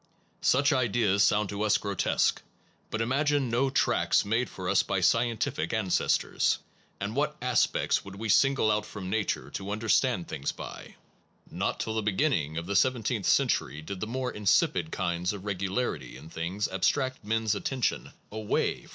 [0.41, 2.41] Such ideas sound to us grotesque,
[2.89, 6.57] but im agine no tracks made for us by scientific an cestors,
[6.99, 10.95] and what aspects would we single out from nature to understand things by?
[11.51, 16.17] Not till the beginning of the seventeenth century did the more insipid kinds of regularity
[16.17, 18.83] in things abstract men s attention away from the prop 1 On Greek science, see
[18.85, 18.89] W.